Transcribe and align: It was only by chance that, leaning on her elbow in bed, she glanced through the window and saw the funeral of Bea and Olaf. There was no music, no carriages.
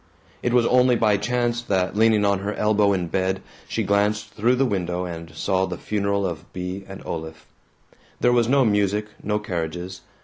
It 0.41 0.51
was 0.51 0.65
only 0.65 0.95
by 0.95 1.17
chance 1.17 1.61
that, 1.61 1.95
leaning 1.95 2.25
on 2.25 2.39
her 2.39 2.55
elbow 2.55 2.91
in 2.91 3.05
bed, 3.07 3.39
she 3.67 3.83
glanced 3.83 4.31
through 4.31 4.55
the 4.55 4.65
window 4.65 5.05
and 5.05 5.31
saw 5.35 5.67
the 5.67 5.77
funeral 5.77 6.25
of 6.25 6.51
Bea 6.53 6.83
and 6.87 7.03
Olaf. 7.05 7.45
There 8.19 8.33
was 8.33 8.49
no 8.49 8.65
music, 8.65 9.09
no 9.21 9.37
carriages. 9.37 10.01